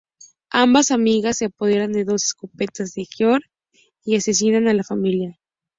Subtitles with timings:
[0.49, 3.47] Ambas amigas, se apoderan de dos escopetas de George
[4.03, 5.37] y asesinan a la familia.